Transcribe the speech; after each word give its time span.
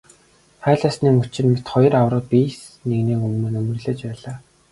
Хайлаасны 0.67 1.09
мөчир 1.17 1.45
мэт 1.51 1.65
хоёр 1.73 1.93
аварга 1.99 2.21
биес 2.31 2.59
нэгнээ 2.89 3.17
нөмөрлөж 3.53 3.99
байлаа. 4.07 4.35